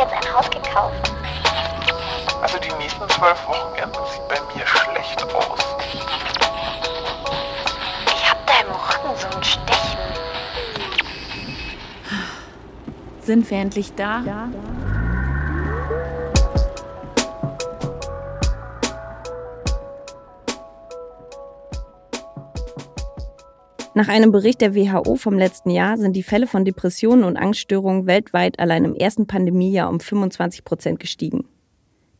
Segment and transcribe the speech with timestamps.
[0.00, 1.12] jetzt ein Haus gekauft.
[2.42, 5.76] Also die nächsten zwölf Wochenenden sieht bei mir schlecht aus.
[8.06, 9.98] Ich hab da im Rücken so ein Stechen.
[13.22, 14.22] Sind wir endlich da?
[14.26, 14.48] Ja.
[23.92, 28.06] Nach einem Bericht der WHO vom letzten Jahr sind die Fälle von Depressionen und Angststörungen
[28.06, 31.44] weltweit allein im ersten Pandemiejahr um 25 Prozent gestiegen.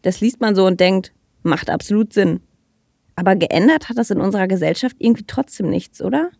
[0.02, 1.12] Das liest man so und denkt,
[1.44, 2.40] macht absolut Sinn.
[3.14, 6.30] Aber geändert hat das in unserer Gesellschaft irgendwie trotzdem nichts, oder?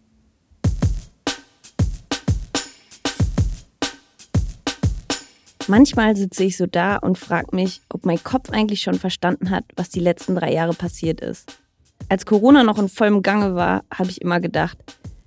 [5.69, 9.65] Manchmal sitze ich so da und frage mich, ob mein Kopf eigentlich schon verstanden hat,
[9.77, 11.61] was die letzten drei Jahre passiert ist.
[12.09, 14.78] Als Corona noch in vollem Gange war, habe ich immer gedacht,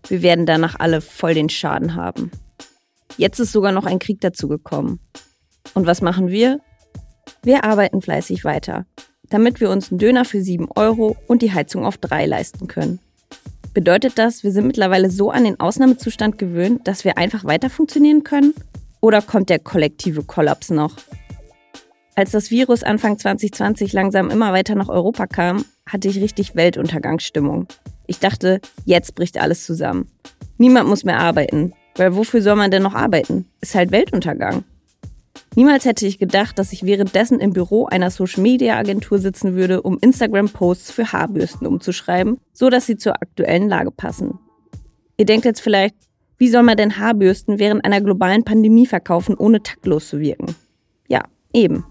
[0.07, 2.31] wir werden danach alle voll den Schaden haben.
[3.17, 4.99] Jetzt ist sogar noch ein Krieg dazugekommen.
[5.73, 6.59] Und was machen wir?
[7.43, 8.85] Wir arbeiten fleißig weiter,
[9.29, 12.99] damit wir uns einen Döner für 7 Euro und die Heizung auf 3 leisten können.
[13.73, 18.23] Bedeutet das, wir sind mittlerweile so an den Ausnahmezustand gewöhnt, dass wir einfach weiter funktionieren
[18.23, 18.53] können?
[19.01, 20.95] Oder kommt der kollektive Kollaps noch?
[22.15, 27.67] Als das Virus Anfang 2020 langsam immer weiter nach Europa kam, hatte ich richtig Weltuntergangsstimmung.
[28.07, 30.09] Ich dachte, jetzt bricht alles zusammen.
[30.57, 33.45] Niemand muss mehr arbeiten, weil wofür soll man denn noch arbeiten?
[33.61, 34.63] Ist halt Weltuntergang.
[35.55, 40.91] Niemals hätte ich gedacht, dass ich währenddessen im Büro einer Social-Media-Agentur sitzen würde, um Instagram-Posts
[40.91, 44.39] für Haarbürsten umzuschreiben, so dass sie zur aktuellen Lage passen.
[45.17, 45.95] Ihr denkt jetzt vielleicht,
[46.37, 50.55] wie soll man denn Haarbürsten während einer globalen Pandemie verkaufen, ohne taktlos zu wirken?
[51.07, 51.85] Ja, eben.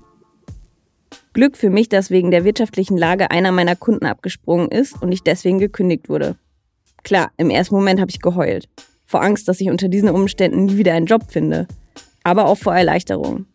[1.33, 5.23] Glück für mich, dass wegen der wirtschaftlichen Lage einer meiner Kunden abgesprungen ist und ich
[5.23, 6.37] deswegen gekündigt wurde.
[7.05, 8.69] Klar, im ersten Moment habe ich geheult.
[9.07, 11.67] Vor Angst, dass ich unter diesen Umständen nie wieder einen Job finde.
[12.23, 13.47] Aber auch vor Erleichterung.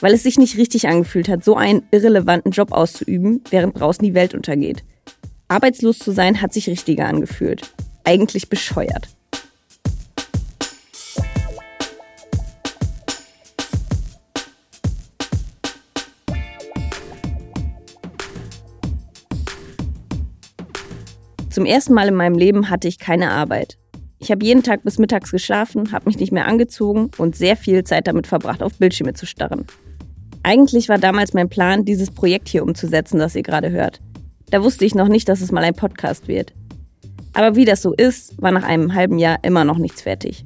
[0.00, 4.14] Weil es sich nicht richtig angefühlt hat, so einen irrelevanten Job auszuüben, während draußen die
[4.14, 4.82] Welt untergeht.
[5.48, 7.74] Arbeitslos zu sein hat sich richtiger angefühlt.
[8.04, 9.08] Eigentlich bescheuert.
[21.50, 23.76] Zum ersten Mal in meinem Leben hatte ich keine Arbeit.
[24.20, 27.82] Ich habe jeden Tag bis mittags geschlafen, habe mich nicht mehr angezogen und sehr viel
[27.82, 29.64] Zeit damit verbracht, auf Bildschirme zu starren.
[30.44, 34.00] Eigentlich war damals mein Plan, dieses Projekt hier umzusetzen, das ihr gerade hört.
[34.50, 36.54] Da wusste ich noch nicht, dass es mal ein Podcast wird.
[37.32, 40.44] Aber wie das so ist, war nach einem halben Jahr immer noch nichts fertig.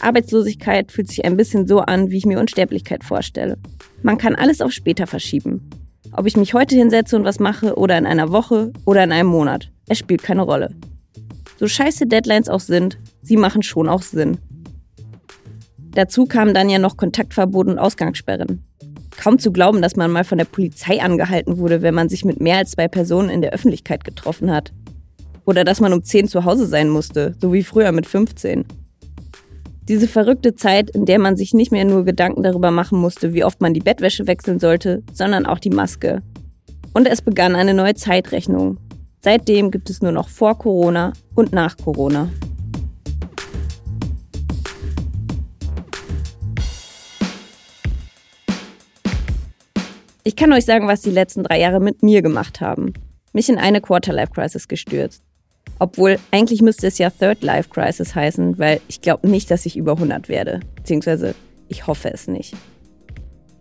[0.00, 3.58] Arbeitslosigkeit fühlt sich ein bisschen so an, wie ich mir Unsterblichkeit vorstelle.
[4.02, 5.68] Man kann alles auf später verschieben.
[6.12, 9.28] Ob ich mich heute hinsetze und was mache oder in einer Woche oder in einem
[9.28, 9.70] Monat.
[9.88, 10.74] Es spielt keine Rolle.
[11.58, 14.38] So scheiße Deadlines auch sind, sie machen schon auch Sinn.
[15.92, 18.64] Dazu kamen dann ja noch Kontaktverbot und Ausgangssperren.
[19.16, 22.40] Kaum zu glauben, dass man mal von der Polizei angehalten wurde, wenn man sich mit
[22.40, 24.72] mehr als zwei Personen in der Öffentlichkeit getroffen hat.
[25.44, 28.64] Oder dass man um 10 zu Hause sein musste, so wie früher mit 15.
[29.90, 33.42] Diese verrückte Zeit, in der man sich nicht mehr nur Gedanken darüber machen musste, wie
[33.42, 36.22] oft man die Bettwäsche wechseln sollte, sondern auch die Maske.
[36.94, 38.78] Und es begann eine neue Zeitrechnung.
[39.20, 42.28] Seitdem gibt es nur noch vor Corona und nach Corona.
[50.22, 52.92] Ich kann euch sagen, was die letzten drei Jahre mit mir gemacht haben.
[53.32, 55.24] Mich in eine Quarter-Life-Crisis gestürzt.
[55.80, 59.78] Obwohl, eigentlich müsste es ja Third Life Crisis heißen, weil ich glaube nicht, dass ich
[59.78, 60.60] über 100 werde.
[60.76, 61.34] Beziehungsweise,
[61.68, 62.54] ich hoffe es nicht.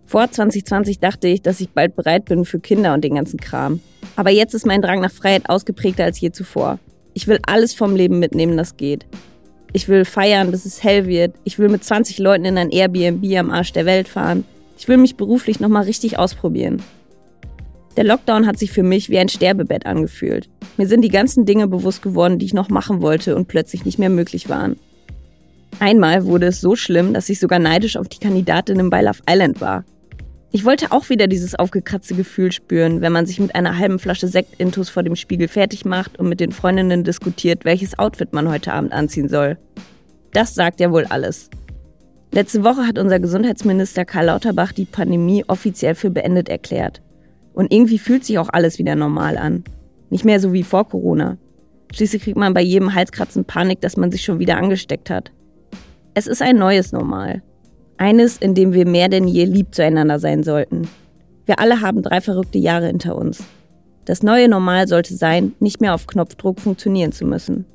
[0.06, 3.80] Vor 2020 dachte ich, dass ich bald bereit bin für Kinder und den ganzen Kram.
[4.18, 6.78] Aber jetzt ist mein Drang nach Freiheit ausgeprägter als je zuvor.
[7.14, 9.06] Ich will alles vom Leben mitnehmen, das geht.
[9.72, 11.36] Ich will feiern, bis es hell wird.
[11.46, 14.44] Ich will mit 20 Leuten in ein Airbnb am Arsch der Welt fahren.
[14.78, 16.84] Ich will mich beruflich nochmal richtig ausprobieren.
[18.00, 20.48] Der Lockdown hat sich für mich wie ein Sterbebett angefühlt.
[20.78, 24.00] Mir sind die ganzen Dinge bewusst geworden, die ich noch machen wollte und plötzlich nicht
[24.00, 24.78] mehr möglich waren.
[25.82, 29.60] Einmal wurde es so schlimm, dass ich sogar neidisch auf die Kandidatin bei Love Island
[29.60, 29.84] war.
[30.54, 34.30] Ich wollte auch wieder dieses aufgekratzte Gefühl spüren, wenn man sich mit einer halben Flasche
[34.30, 38.48] Sekt intus vor dem Spiegel fertig macht und mit den Freundinnen diskutiert, welches Outfit man
[38.48, 39.58] heute Abend anziehen soll.
[40.32, 41.50] Das sagt ja wohl alles.
[42.32, 47.02] Letzte Woche hat unser Gesundheitsminister Karl Lauterbach die Pandemie offiziell für beendet erklärt.
[47.60, 49.66] Und irgendwie fühlt sich auch alles wieder normal an.
[50.10, 51.38] Nicht mehr so wie vor Corona.
[51.94, 55.34] Schließlich kriegt man bei jedem Halskratzen Panik, dass man sich schon wieder angesteckt hat.
[56.14, 57.44] Es ist ein neues Normal.
[57.98, 60.88] Eines, in dem wir mehr denn je lieb zueinander sein sollten.
[61.48, 63.44] Wir alle haben drei verrückte Jahre hinter uns.
[64.06, 67.66] Das neue Normal sollte sein, nicht mehr auf Knopfdruck funktionieren zu müssen.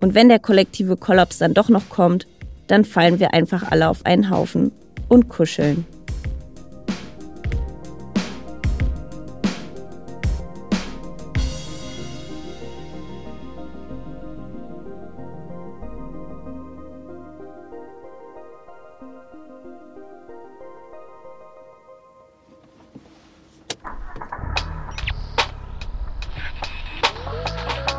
[0.00, 2.26] Und wenn der kollektive Kollaps dann doch noch kommt,
[2.66, 4.72] dann fallen wir einfach alle auf einen Haufen
[5.10, 5.84] und kuscheln.